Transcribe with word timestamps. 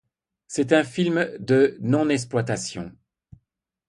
C'est 0.47 0.73
un 0.73 0.83
film 0.83 1.29
de 1.37 1.77
nonnesploitation. 1.79 2.91